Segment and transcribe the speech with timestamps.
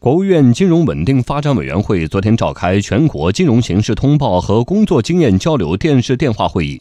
[0.00, 6.80] 国务院金融稳定发展委员会昨天召开全国金融形势通报和工作经验交流电视电话会议，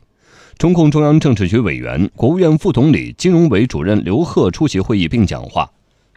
[0.60, 5.68] 中共中央政治局委员、国务院副总理、金融委主任刘鹤出席会议并讲话。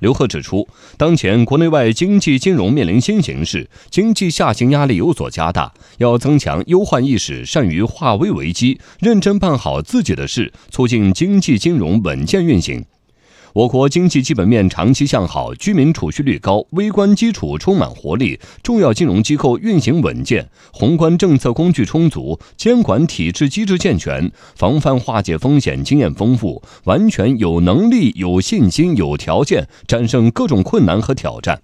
[0.00, 0.68] 刘鹤指出，
[0.98, 12.84] 当前国内外经济金融面临新形势，经济下行压力有所加大，要增强忧患意识，善于化危为机，认真办好自己的事，促进经济金融稳健运行。
[13.52, 31.60] 我国经济基本面长期向好，居民储蓄率高，微观基础充满活力，重要金融机构运行稳健，宏观政策工具充足，监管体制机制健全，防范化解风险经验丰富，完全有能力、有信心、有条件战胜各种困难和挑战。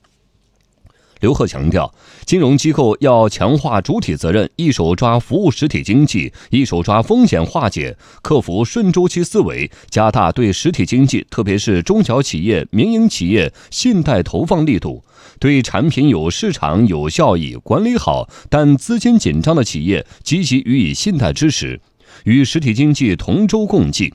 [1.20, 1.94] 刘鹤强调，
[2.26, 15.02] 金融机构要强化主体责任，一手抓服务实体经济，一手抓风险化解，克服顺周期思维，加大对实体经济，特别是中小企业、民营企业信贷投放力度，
[15.40, 21.80] 对产品有市场、有效益、管理好但资金紧张的企业积极予以信贷支持，
[22.24, 24.12] 与实体经济同舟共济，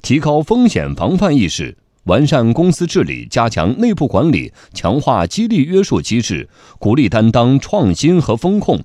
[0.00, 1.76] 提高风险防范意识。
[2.04, 8.80] 完善公司治理，加强内部管理，强化激励约束机制，鼓励担当、创新和风控。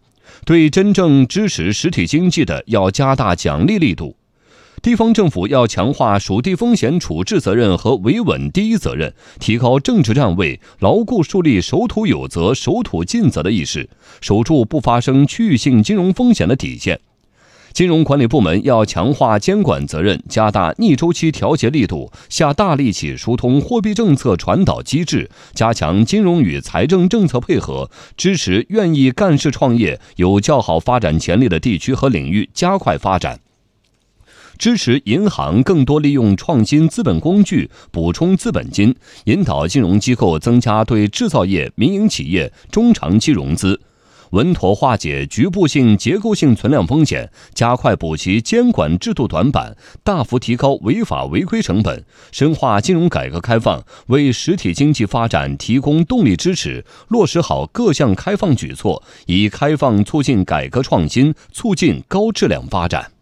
[0.45, 4.15] 对真正支持实体经济的，要加大奖励力度。
[4.83, 13.89] 地方政府要强化属地风险处置责任和维稳第一责任，提高政治站位，牢固树立守土有责、守土尽责的意识，
[14.21, 16.99] 守住不发生区域性金融风险的底线。
[17.77, 33.39] 金融管理部门要强化监管责任，加大逆周期调节力度，下大力气疏通货币政策传导机制，加强金融与财政政策配合，支持愿意干事创业、有较好发展潜力的地区和领域加快发展，
[34.57, 43.79] 支持银行更多利用创新资本工具补充资本金，引导金融机构增加对制造业、民营企业中长期融资。
[44.31, 63.16] 稳妥化解局部性、结构性存量风险，加快补齐监管制度短板，大幅提高违法违规成本，深化金融改革开放，为实体经济发展提供动力支持，落实好各项开放举措，以开放促进改革创新，促进高质量发展。